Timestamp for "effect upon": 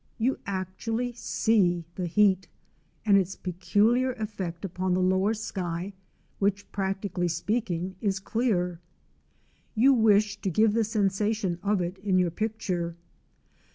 4.13-4.95